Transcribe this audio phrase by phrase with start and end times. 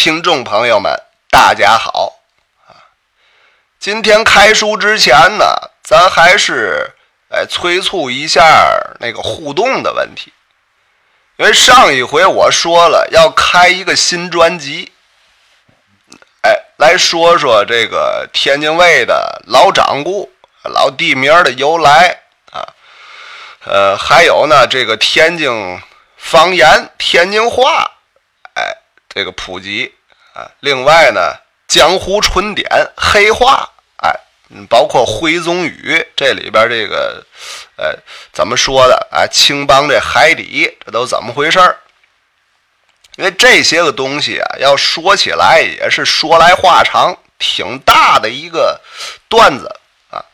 [0.00, 0.98] 听众朋友们，
[1.28, 2.20] 大家好
[2.66, 2.72] 啊！
[3.78, 5.44] 今天开书之前呢，
[5.82, 6.90] 咱还是
[7.28, 8.42] 哎催促一下
[8.98, 10.32] 那个互动的问题，
[11.36, 14.90] 因为上一回我说了要开一个新专辑，
[16.44, 20.32] 哎，来说说这个天津卫的老掌故、
[20.62, 22.22] 老地名的由来
[22.52, 22.64] 啊，
[23.66, 25.78] 呃，还有呢这个天津
[26.16, 27.98] 方言、天津话。
[29.20, 29.92] 这个普及
[30.32, 31.20] 啊，另外呢，
[31.68, 32.66] 江湖春典、
[32.96, 33.68] 黑话，
[34.02, 34.10] 哎，
[34.66, 37.22] 包括徽宗语这里边这个，
[37.76, 37.94] 呃，
[38.32, 39.06] 怎么说的？
[39.10, 41.76] 啊，青帮这海底，这都怎么回事儿？
[43.16, 48.80] 因为这些个东西啊，要说起来也是说来话长，挺大的一个
[49.28, 49.66] 段子
[50.08, 50.24] 啊。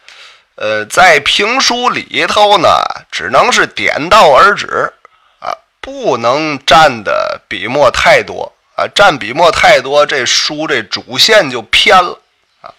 [0.54, 2.68] 呃，在评书里头呢，
[3.10, 4.92] 只能是点到而止
[5.40, 8.52] 啊，不能占的笔墨太多。
[8.76, 12.20] 啊，占笔墨太多，这书这主线就偏了
[12.60, 12.70] 啊。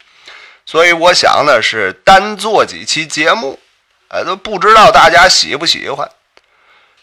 [0.65, 3.59] 所以我想呢，是单做几期节目，
[4.09, 6.09] 哎，都不知道大家喜不喜欢。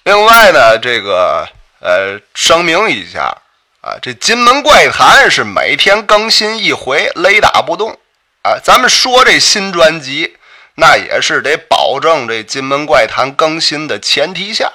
[0.05, 1.48] 另外呢，这个
[1.81, 3.36] 呃，声明一下
[3.81, 7.98] 啊，这《金门怪谈》是每天更新一回，雷打不动
[8.42, 8.58] 啊。
[8.62, 10.36] 咱们说这新专辑，
[10.77, 14.73] 那也是得保证这《金门怪谈》更新的前提下。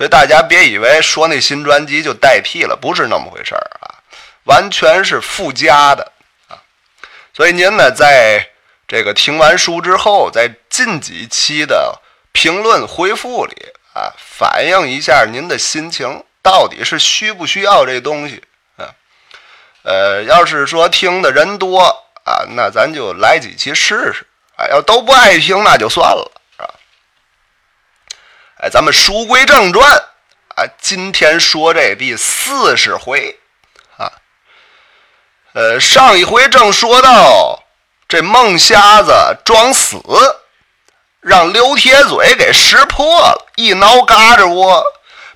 [0.00, 4.00] 所以大家别以为说那新专辑就代替了，不是那么回事儿啊，
[4.44, 6.10] 完全是附加的
[6.48, 6.56] 啊。
[7.34, 8.48] 所以您呢，在
[8.88, 12.00] 这个听完书之后，在近几期的
[12.32, 13.54] 评论回复里
[13.92, 18.42] 啊，反映一下您的心情，到底是需不需要这东西
[18.78, 18.88] 啊？
[19.82, 21.82] 呃，要是说听的人多
[22.24, 26.39] 啊，那咱就来几期试试啊；要都不爱听，那就算了。
[28.62, 29.90] 哎，咱们书归正传
[30.54, 33.38] 啊，今天说这第四十回
[33.96, 34.12] 啊。
[35.54, 37.62] 呃，上一回正说到
[38.06, 39.12] 这孟瞎子
[39.46, 39.96] 装死，
[41.20, 44.84] 让刘铁嘴给识破了，一挠嘎吱窝，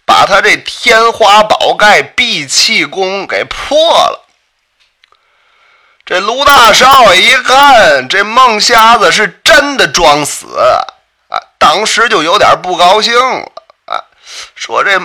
[0.05, 4.21] 把他这天花宝盖闭气功给破了。
[6.05, 10.47] 这卢大少爷一看，这孟瞎子是真的装死。
[11.65, 13.51] 当时就有点不高兴了
[13.87, 13.97] 啊，
[14.55, 15.01] 说这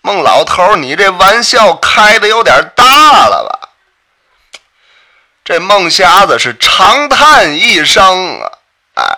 [0.00, 3.68] 孟老头你这玩笑开的有点大了吧？
[5.44, 8.50] 这孟瞎子是长叹一声啊，
[8.94, 9.16] 啊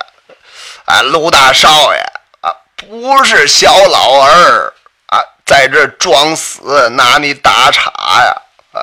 [0.87, 2.01] 啊，陆大少爷
[2.41, 4.75] 啊，不是小老儿
[5.07, 8.37] 啊，在这装死拿你打岔呀
[8.73, 8.83] 啊，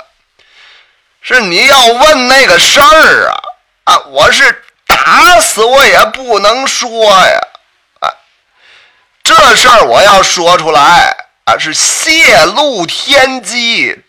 [1.22, 3.36] 是你要问那个事儿啊
[3.84, 7.42] 啊，我是打死我也不能说呀。
[9.28, 14.04] 这事儿我要说出来啊，是泄露天机，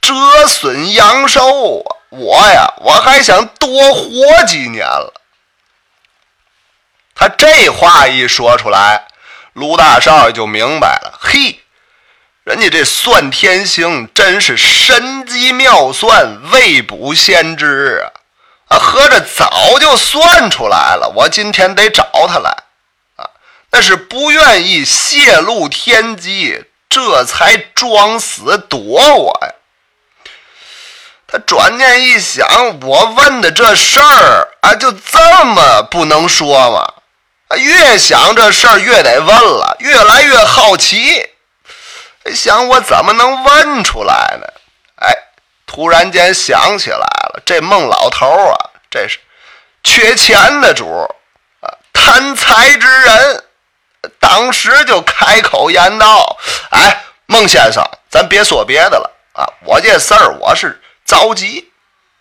[0.00, 0.12] 折
[0.48, 1.84] 损阳寿！
[2.08, 5.14] 我呀，我还想多活几年了。
[7.14, 9.06] 他这话一说出来，
[9.52, 11.16] 卢大少爷就明白了。
[11.20, 11.60] 嘿，
[12.42, 18.74] 人家这算天星真是神机妙算，未卜先知啊！
[18.74, 21.12] 啊，合着早就算出来了。
[21.14, 22.52] 我今天得找他来。
[23.70, 29.54] 那是不愿意泄露天机，这才装死躲我呀。
[31.26, 32.46] 他转念一想，
[32.82, 36.94] 我问的这事儿啊，就这么不能说吗？
[37.56, 41.28] 越想这事儿越得问了，越来越好奇。
[42.34, 44.46] 想我怎么能问出来呢？
[45.00, 45.12] 哎，
[45.66, 49.18] 突然间想起来了，这孟老头啊，这是
[49.84, 50.86] 缺钱的主
[51.60, 53.44] 啊，贪财之人。
[54.20, 56.38] 当时就开口言道
[56.70, 59.46] ：“哎，孟先生，咱别说别的了啊！
[59.64, 61.70] 我这事儿我是着急，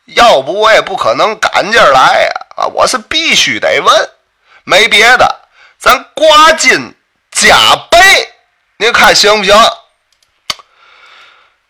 [0.06, 2.64] 要不我也不可能赶劲儿来呀！
[2.64, 4.09] 啊，我是必须得问，
[4.64, 5.41] 没别的，
[5.78, 6.96] 咱刮金
[7.31, 7.56] 加
[7.91, 8.34] 倍，
[8.78, 9.56] 您看行不行？”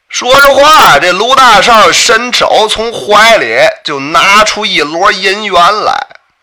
[0.08, 5.53] 说着话，这卢大少伸手从怀里就拿出一摞银元
[5.84, 5.91] 来，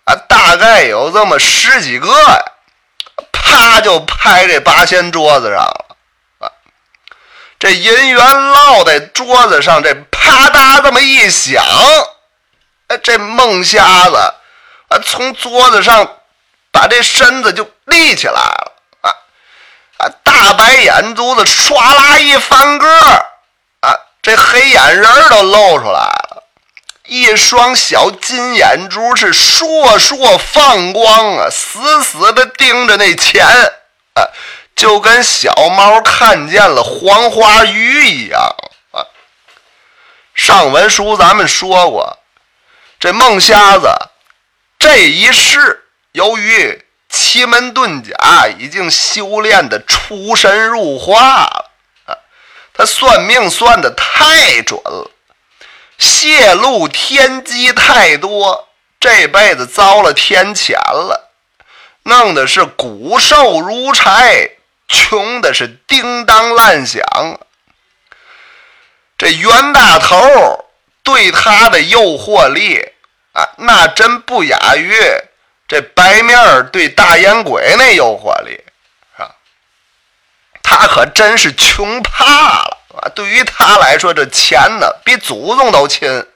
[0.04, 2.44] 啊，大概有这么十几个呀。
[3.44, 5.96] 啪就拍这八仙桌子上了，
[6.38, 6.46] 啊！
[7.58, 11.62] 这银元落在桌子上，这啪嗒这么一响，
[12.86, 14.16] 哎，这孟瞎子
[14.88, 16.18] 啊，从桌子上
[16.70, 19.10] 把这身子就立起来了，啊
[19.98, 20.08] 啊！
[20.22, 22.88] 大白眼珠子唰啦一翻个，
[23.80, 26.21] 啊，这黑眼仁儿都露出来了。
[27.12, 33.44] 一双小金眼珠是烁烁放光啊，死死的盯着那钱
[34.14, 34.24] 啊，
[34.74, 38.40] 就跟小猫看见了黄花鱼一样
[38.92, 39.04] 啊。
[40.34, 42.18] 上文书咱们说过，
[42.98, 43.88] 这孟瞎子
[44.78, 51.70] 这一世，由于奇门遁甲已经修炼的出神入化了
[52.06, 52.16] 啊，
[52.72, 55.10] 他算命算的太准了，
[55.98, 58.68] 泄露天机太多，
[58.98, 61.30] 这辈子遭了天谴了，
[62.04, 64.50] 弄的是骨瘦如柴，
[64.88, 67.02] 穷的是叮当乱响。
[69.16, 70.66] 这袁大头
[71.04, 72.80] 对他的诱惑力
[73.32, 74.92] 啊，那真不亚于
[75.68, 78.60] 这白面对大烟鬼那诱惑力，
[79.16, 79.30] 啊，
[80.62, 82.81] 他可真是穷怕了。
[82.96, 83.08] 啊！
[83.14, 86.26] 对于他来说，这钱呢比祖宗都亲。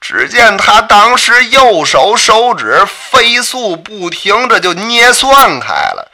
[0.00, 6.10] 只见他当时右手手指飞速不停，这就捏算开了。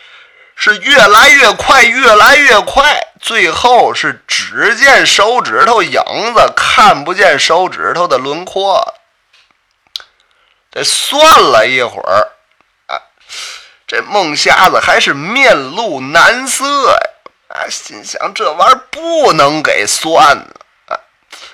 [0.55, 6.01] 是越来越快，越来越快，最后是只见手指头影
[6.35, 8.95] 子，看不见手指头的轮廓。
[10.71, 12.29] 这算了一会儿，
[12.87, 13.01] 啊，
[13.89, 17.10] 这孟瞎子还是面露难色呀！
[17.51, 20.57] 啊，心想这玩意儿不能给算了
[20.87, 20.95] 啊！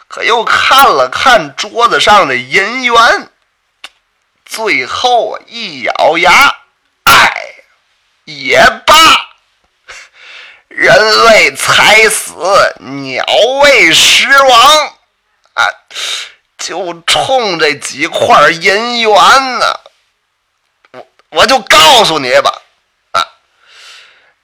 [0.09, 3.31] 可又看了看桌子上的银元，
[4.45, 6.55] 最后一咬牙。
[7.05, 7.55] 哎
[8.25, 8.95] 也罢，
[10.69, 12.35] 人为财死，
[12.81, 13.25] 鸟
[13.63, 14.95] 为食亡，
[15.55, 15.65] 啊！
[16.59, 19.81] 就冲这几块银元呢，
[20.91, 22.63] 我我就告诉你吧，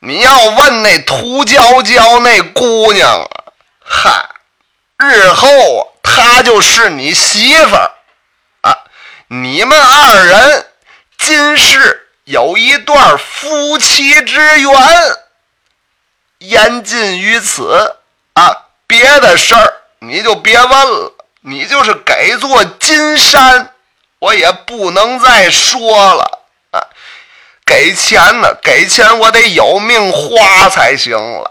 [0.05, 3.45] 你要问那涂娇娇那姑娘啊，
[3.85, 4.31] 嗨，
[4.99, 5.49] 日后
[6.03, 7.93] 她就是你媳妇儿
[8.63, 8.79] 啊！
[9.29, 10.67] 你们二人
[11.19, 12.01] 今世。
[12.25, 14.73] 有一段夫妻之缘，
[16.39, 17.97] 言尽于此
[18.35, 18.67] 啊！
[18.87, 23.75] 别的事儿你就别问了，你就是给座金山，
[24.21, 26.42] 我也不能再说了！
[27.73, 31.51] 给钱呢，给钱我得有命花才行了。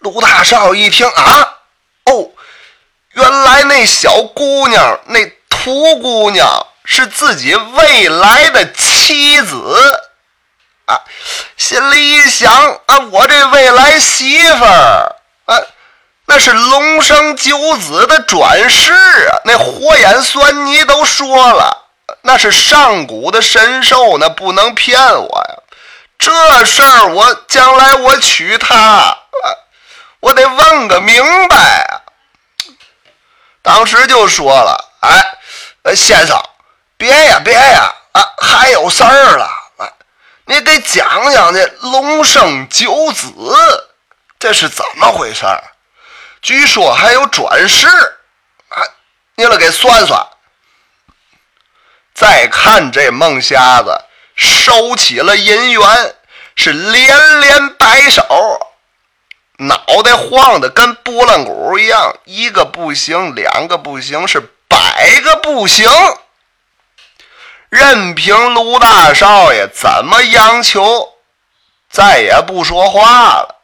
[0.00, 1.58] 陆大少一听啊，
[2.06, 2.30] 哦，
[3.12, 6.66] 原来那小姑娘，那涂姑娘。
[6.82, 10.00] 是自己未来的妻子
[10.86, 10.98] 啊，
[11.56, 12.52] 心里一想
[12.86, 15.14] 啊，我这未来媳妇儿
[15.44, 15.54] 啊，
[16.26, 21.79] 那是龙生九子的转世啊，那火眼狻猊都说了，
[22.22, 25.56] 那是上古的神兽，那不能骗我呀。
[26.18, 29.16] 这事儿我将来我娶她，
[30.20, 32.00] 我得问个明白啊。
[33.62, 36.40] 当时就说了，哎，先生。
[36.96, 37.94] 别呀，别呀！
[38.12, 39.48] 啊，还有事儿了！
[40.44, 43.32] 你给讲讲这龙生九子，
[44.38, 45.64] 这是怎么回事儿？
[46.42, 47.86] 据说还有转世
[48.68, 48.84] 啊！
[49.36, 50.26] 你了给算算。
[52.20, 53.98] 再看这孟瞎子
[54.36, 56.14] 收起了银元，
[56.54, 58.22] 是连连摆手，
[59.56, 64.38] 脑袋晃得跟拨浪鼓一样，一个不行，两个不行，是
[64.68, 65.88] 百个不行。
[67.70, 71.14] 任凭卢大少爷怎么央求，
[71.88, 73.62] 再也不说话了。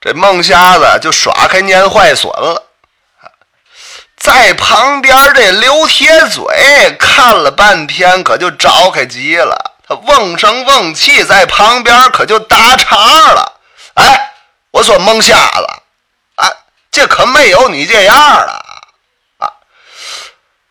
[0.00, 2.67] 这孟瞎子就耍开蔫坏损了。
[4.18, 9.74] 在旁边这刘铁嘴看了半天，可就着开急了。
[9.86, 13.60] 他瓮声瓮气，在旁边可就打岔了
[13.94, 14.32] ：“哎，
[14.70, 15.66] 我说孟瞎子，
[16.34, 16.50] 啊，
[16.90, 18.64] 这可没有你这样的。”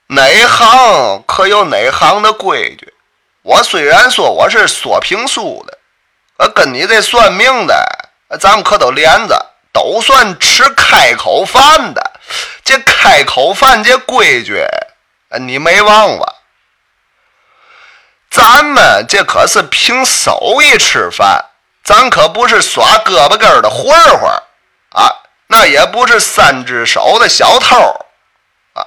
[0.09, 2.93] 哪行可有哪行的规矩？
[3.41, 5.77] 我虽然说我是说评书的，
[6.37, 7.75] 呃，跟你这算命的，
[8.39, 12.11] 咱们可都连着，都算吃开口饭的。
[12.63, 14.65] 这开口饭这规矩，
[15.39, 16.33] 你没忘吧？
[18.29, 21.45] 咱们这可是凭手艺吃饭，
[21.83, 24.29] 咱可不是耍胳膊根的混混
[24.91, 25.09] 啊，
[25.47, 27.77] 那也不是三只手的小偷
[28.73, 28.85] 啊。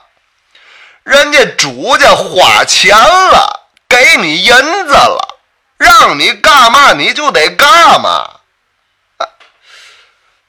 [1.02, 4.54] 人家主家花钱了，给你银
[4.87, 5.38] 子了，
[5.78, 8.39] 让你干嘛你就得干嘛。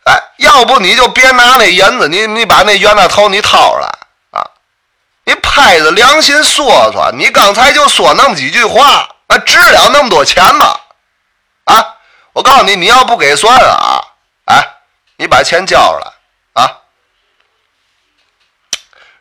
[0.06, 3.88] 哎，要不你就别拿那银子，你你把那冤大头你掏出来
[4.32, 4.46] 啊！
[5.26, 10.80] 你拍着良心说说，你刚才就说那么几句话，那值了那么多钱吗？
[11.66, 11.96] 啊！
[12.34, 14.02] 我告诉你，你要不给算了啊，
[14.46, 14.68] 哎，
[15.18, 16.78] 你把钱交出来啊！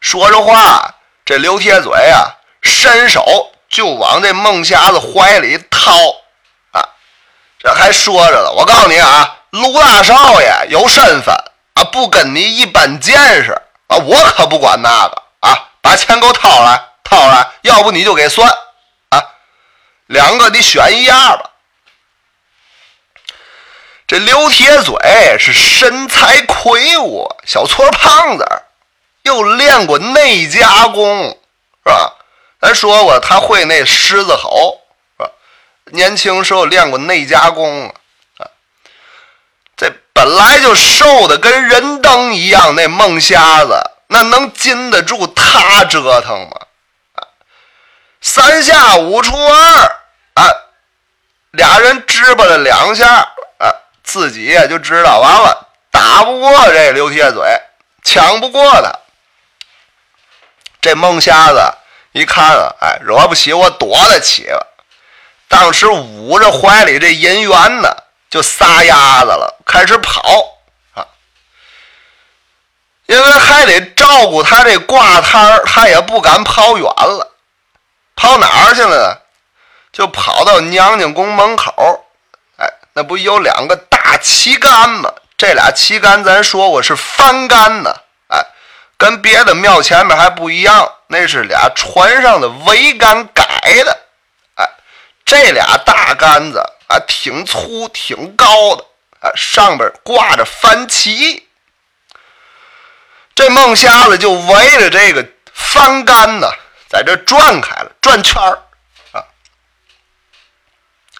[0.01, 0.95] 说着话。
[1.23, 2.27] 这刘铁嘴啊，
[2.61, 3.25] 伸手
[3.69, 5.93] 就往这孟瞎子怀里掏
[6.73, 6.83] 啊！
[7.57, 11.35] 这还说着了，我告诉你啊，卢大少爷有身份
[11.75, 13.53] 啊，不跟你一般见识
[13.89, 18.49] 啊，我可不管那个啊，把钱给我掏来，掏来，要不你就给算
[19.09, 19.23] 啊，
[20.07, 21.51] 两个你选一样吧。
[24.07, 24.95] 这刘铁嘴
[25.39, 28.45] 是身材魁梧，小矬胖子，
[29.23, 31.29] 又练过内家功，
[31.85, 32.15] 是吧？
[32.61, 34.81] 咱说过他会那狮子吼，
[35.17, 35.31] 是吧？
[35.87, 37.93] 年轻时候练过内家功。
[39.81, 47.25] 这本来就瘦的跟人灯一样，那孟瞎子那能禁得住他折腾吗？
[48.21, 49.85] 三下五除二
[50.35, 50.45] 啊，
[51.53, 53.07] 俩人支吧了两下
[53.57, 53.73] 啊。
[54.05, 57.43] 自己也就知道，完了打不过这刘铁嘴，
[58.05, 58.93] 抢不过他。
[60.83, 61.73] 这孟瞎子
[62.13, 64.67] 一看啊，哎，惹不起我躲得起了。
[65.49, 67.89] 当时捂着怀里这银元呢，
[68.31, 70.23] 就撒丫子了，开始跑
[70.95, 71.05] 啊。
[73.07, 77.33] 因为还得照顾他这挂摊儿，他也不敢跑远了。
[78.17, 79.19] 跑哪儿去了呢？
[79.93, 82.07] 就跑到娘娘宫门口。
[82.57, 83.77] 哎，那不有两个？
[84.03, 87.95] 大旗杆吗，这俩旗杆咱说过是翻杆呢，
[88.29, 88.45] 哎，
[88.99, 93.45] 跟别的庙前面还不一样，那是俩船上的桅杆改
[93.85, 94.01] 的，
[94.57, 94.69] 哎，
[95.25, 98.85] 这俩大杆子啊，挺粗挺高的，
[99.21, 101.47] 啊，上边挂着翻旗，
[103.35, 106.51] 这孟瞎子就围着这个翻杆呢，
[106.89, 108.63] 在这转开了，转圈儿
[109.13, 109.23] 啊，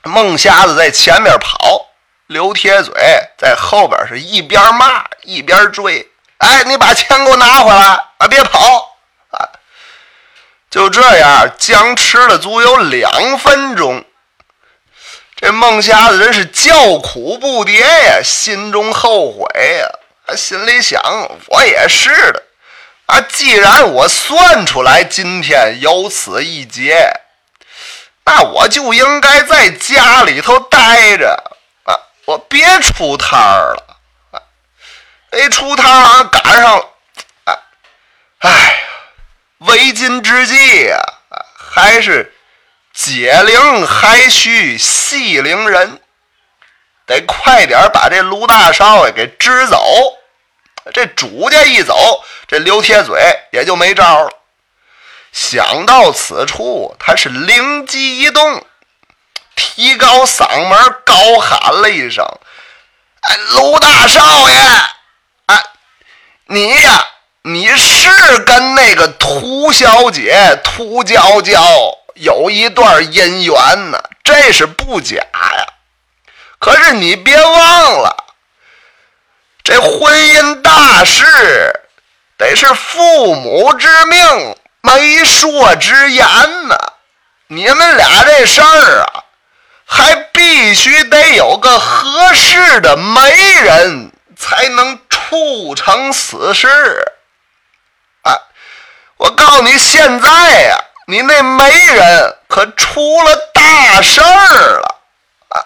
[0.03, 1.87] 孟瞎子在前面跑。
[2.27, 2.95] 刘铁嘴
[3.37, 6.09] 在后边是一边骂一边追，
[6.39, 7.87] 哎，你把钱给我拿回来
[8.19, 8.29] 啊！
[8.29, 8.97] 别跑
[9.31, 9.51] 啊！
[10.71, 14.05] 就这样僵持了足有两分钟。
[15.41, 19.47] 这孟瞎子人是叫苦不迭呀，心中后悔
[19.79, 19.89] 呀，
[20.27, 21.01] 他心里想：
[21.47, 22.43] 我也是的。
[23.07, 27.11] 啊，既然我算出来今天有此一劫，
[28.25, 31.43] 那我就应该在家里头待着。
[31.85, 31.97] 啊。
[32.27, 33.97] 我别出摊儿了，
[34.33, 34.39] 啊，
[35.33, 36.87] 一，出摊儿赶上了，
[37.45, 37.59] 哎，
[38.41, 38.73] 哎呀，
[39.61, 40.99] 为今之计呀，
[41.57, 42.33] 还是
[42.93, 46.01] 解铃还须系铃人，
[47.07, 49.83] 得快点把这卢大少爷给支走。
[50.93, 53.21] 这主家一走，这刘铁嘴
[53.53, 54.31] 也就没招了。
[55.33, 58.67] 想到此处，他是灵机一动。
[59.55, 62.25] 提高嗓门，高喊了一声
[63.21, 64.57] ：“哎，卢大少爷，
[65.47, 65.63] 哎，
[66.47, 67.07] 你呀，
[67.43, 71.63] 你是跟那个涂小姐涂娇娇
[72.21, 75.67] 有一段姻缘呢，这是不假呀。
[76.59, 78.25] 可是你别忘了，
[79.65, 81.25] 这婚姻大事
[82.37, 86.27] 得是父母之命、媒妁之言
[86.69, 86.77] 呢。
[87.49, 89.25] 你们俩这事儿啊。”
[89.93, 96.69] 还必须得有个合适的媒人，才能促成此事。
[98.23, 98.39] 啊，
[99.17, 100.29] 我告诉你，现在
[100.61, 100.79] 呀，
[101.11, 105.01] 你那媒人可出了大事儿了。
[105.49, 105.59] 啊，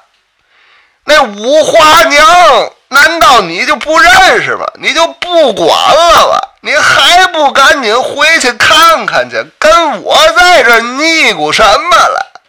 [1.05, 4.65] 那五花娘，难道你就不认识吗？
[4.81, 6.51] 你就不管了吧？
[6.63, 9.45] 你还不赶紧回去看看去？
[9.59, 12.41] 跟我在这腻咕什么了？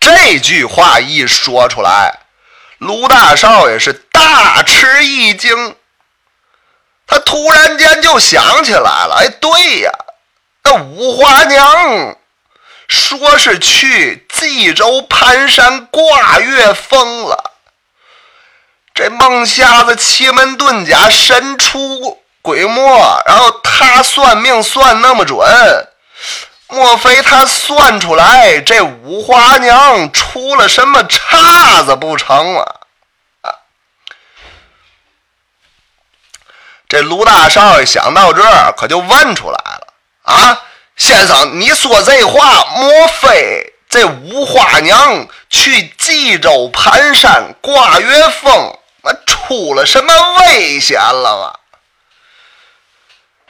[0.00, 2.18] 这句话一说出来，
[2.78, 5.76] 卢大少爷是大吃一惊。
[7.06, 9.92] 他突然间就想起来了，哎，对呀，
[10.68, 12.16] 那五花娘
[12.88, 17.52] 说是去冀州盘山挂月峰了。
[18.92, 22.82] 这孟瞎子奇门遁甲神出鬼没，
[23.26, 25.38] 然后他算命算那么准。
[26.66, 32.74] 莫非他算出来这五花娘出了什么岔子不成啊？
[33.42, 33.54] 啊！
[36.88, 39.58] 这卢大少爷想到这儿，可就问出来
[40.26, 40.62] ：“啊，
[40.96, 51.58] 先生，你说这话，莫非这五花娘去冀州盘山挂月峰，那出了什么危险了吗？”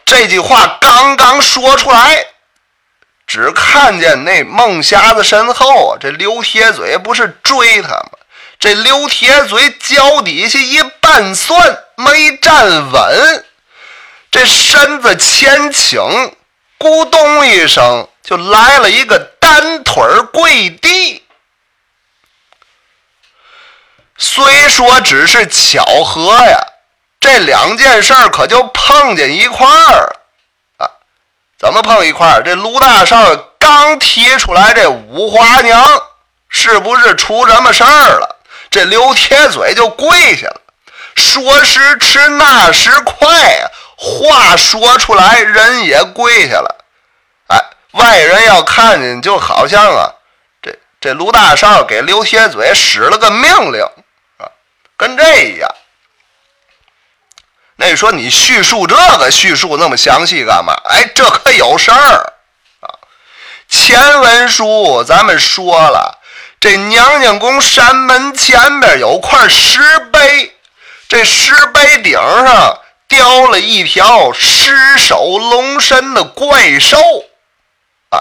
[0.04, 2.26] 这句话刚刚说出来。
[3.26, 8.10] 只看见那孟瞎子身后，这刘铁嘴不是追他吗？
[8.60, 13.44] 这刘铁嘴脚底下一绊蒜，没站稳，
[14.30, 16.00] 这身子前倾，
[16.78, 20.02] 咕咚一声就来了一个单腿
[20.32, 21.22] 跪地。
[24.18, 26.58] 虽说只是巧合呀，
[27.20, 30.20] 这两件事儿可就碰见一块儿了
[30.78, 30.88] 啊！
[31.58, 32.42] 怎么碰一块儿？
[32.42, 36.02] 这卢大少刚提出来这五花娘，
[36.48, 38.36] 是不是出什么事儿了？
[38.70, 40.60] 这刘铁嘴就跪下了，
[41.14, 46.84] 说时迟，那时快呀，话说出来，人也跪下了。
[47.48, 50.12] 哎，外人要看见，就好像啊，
[50.62, 53.82] 这这卢大少给刘铁嘴使了个命令
[54.38, 54.48] 啊。
[54.96, 55.70] 跟这一样，
[57.76, 60.74] 那你说你叙述这个叙述那么详细干嘛？
[60.84, 62.32] 哎，这可有事儿
[62.80, 62.88] 啊！
[63.68, 66.18] 前文书咱们说了，
[66.60, 70.54] 这娘娘宫山门前边有块石碑，
[71.08, 76.98] 这石碑顶上雕了一条狮首龙身的怪兽
[78.10, 78.18] 啊！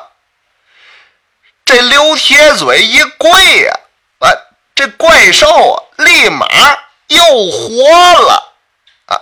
[1.65, 3.29] 这刘铁嘴一跪
[3.63, 3.79] 呀，
[4.19, 4.29] 啊。
[4.75, 6.45] 这怪兽啊，立马
[7.07, 8.53] 又活了
[9.05, 9.21] 啊！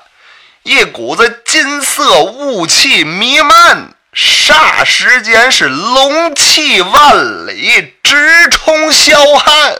[0.64, 9.78] 一股子金色雾气弥漫，霎时间是龙气万里，直冲霄汉。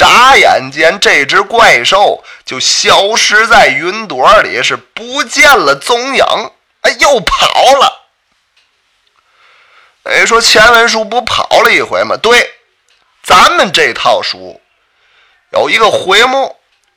[0.00, 6.24] 眨眼间，这只怪兽就消失在云朵里，是不见了踪影。
[6.80, 7.46] 哎，又跑
[7.78, 8.08] 了。
[10.04, 12.16] 哎，说前文书不跑了一回吗？
[12.16, 12.50] 对，
[13.22, 14.58] 咱们这套书。
[15.52, 16.56] 有一个回目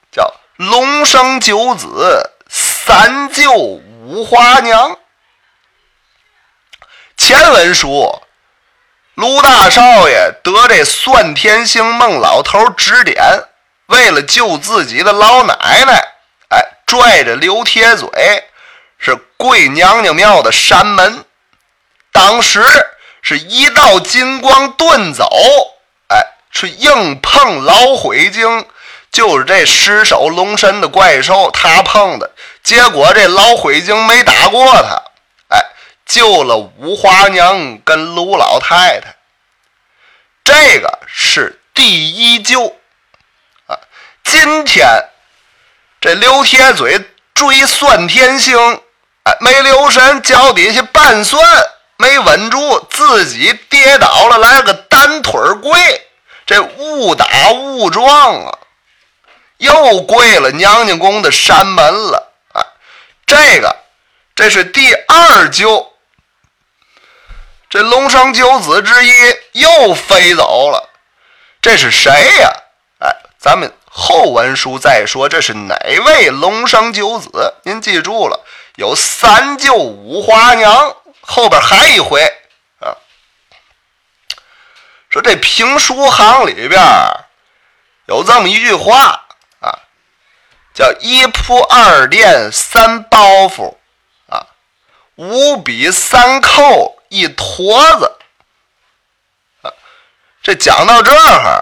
[0.10, 4.98] 叫“龙生九子，三救五花娘”。
[7.18, 8.22] 前文书，
[9.16, 13.22] 卢大少爷得这算天星孟老头指点，
[13.88, 15.54] 为了救自己的老奶
[15.86, 16.08] 奶，
[16.50, 18.10] 哎，拽着刘铁嘴
[18.98, 21.24] 是跪娘娘庙的山门。
[22.12, 22.64] 当时
[23.22, 25.30] 是一道金光遁走。
[26.08, 28.66] 哎是硬碰老鬼精，
[29.12, 32.32] 就是这尸首龙身的怪兽，他碰的
[32.64, 35.02] 结果，这老鬼精没打过他，
[36.06, 39.16] 救了五花娘跟卢老太太，
[40.44, 42.76] 这个是第一救
[43.68, 43.80] 啊！
[44.24, 44.86] 今天
[46.02, 47.02] 这刘铁嘴
[47.34, 48.82] 追算天星，
[49.24, 51.42] 哎，没留神脚底下绊算，
[51.98, 56.08] 没稳住，自己跌倒了，来个单腿跪。
[56.46, 58.60] 这误打误撞啊，
[59.58, 62.60] 又跪了娘娘宫的山门了啊！
[63.26, 63.78] 这个，
[64.36, 65.93] 这是第二救，
[67.74, 69.12] 这龙生九子之一
[69.54, 70.92] 又飞走了，
[71.60, 72.54] 这是谁呀？
[73.00, 77.56] 哎，咱们后文书再说，这是哪位龙生九子？
[77.64, 82.22] 您记住了，有三舅五花娘，后边还一回
[82.78, 82.94] 啊。
[85.10, 86.80] 说这评书行里边
[88.06, 89.26] 有这么一句话
[89.62, 89.80] 啊，
[90.76, 93.78] 叫一铺二垫三包袱
[94.30, 94.46] 啊，
[95.16, 98.12] 五笔三扣一坨子
[99.62, 99.72] 啊。
[100.42, 101.62] 这讲到这儿啊，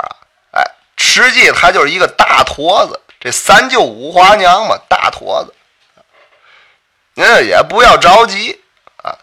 [0.53, 0.63] 哎，
[0.97, 2.99] 实际它就是一个大坨子。
[3.19, 5.53] 这三舅五花娘嘛，大坨子。
[7.13, 8.61] 您也不要着急
[9.03, 9.17] 啊，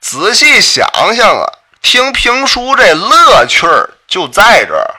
[0.00, 1.44] 仔细想想啊。
[1.82, 4.94] 听评书这乐趣儿就在这儿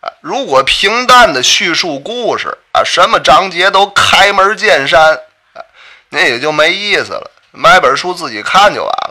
[0.00, 0.10] 啊！
[0.20, 5.14] 如果平淡的叙述故事啊，什么章节都开门见山
[5.52, 5.62] 啊，
[6.08, 7.30] 那也就没意思了。
[7.52, 9.07] 买本书自己看就完了。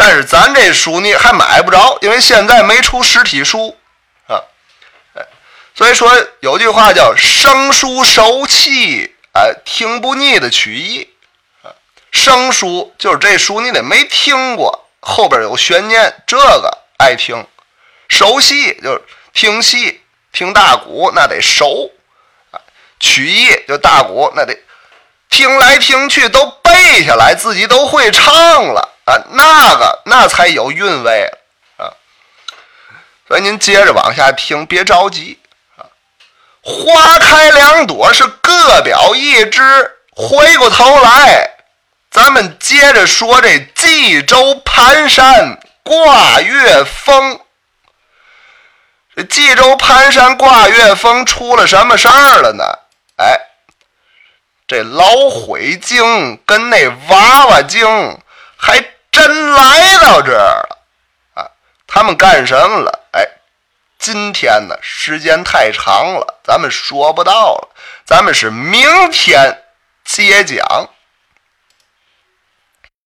[0.00, 3.76] 但是咱这书你还买不着，因为现在没出实体书
[4.28, 4.40] 啊。
[5.14, 5.26] 哎，
[5.74, 6.08] 所以说
[6.38, 11.10] 有句话叫“生书熟气”，哎，听不腻的曲艺
[11.62, 11.74] 啊。
[12.12, 14.88] 生书就是这书你得没听过。
[15.00, 17.42] 后边有悬念，这个爱听；
[18.08, 21.90] 熟戏就是听戏，听大鼓那得熟
[22.52, 22.60] 啊。
[23.00, 24.56] 曲艺就大鼓那得
[25.28, 28.28] 听来听去都背下来，自己都会唱
[28.66, 29.16] 了啊。
[29.30, 31.30] 那个那才有韵味
[31.76, 31.88] 啊。
[33.26, 35.38] 所以您接着往下听，别着急
[35.76, 35.86] 啊。
[36.62, 39.62] 花开两朵是各表一枝，
[40.14, 41.50] 回过头来。
[42.10, 47.40] 咱们接着说这冀州盘山挂月峰。
[49.14, 52.64] 这冀州盘山挂月峰出了什么事儿了呢？
[53.16, 53.36] 哎，
[54.66, 55.04] 这老
[55.46, 58.18] 鬼精跟那娃娃精
[58.56, 58.80] 还
[59.18, 60.78] 真来到这儿了
[61.34, 61.50] 啊！
[61.86, 63.00] 他们干什么了？
[63.12, 63.26] 哎，
[63.98, 67.68] 今天呢时间太长了，咱们说不到了，
[68.06, 69.64] 咱们是明天
[70.04, 70.64] 接讲。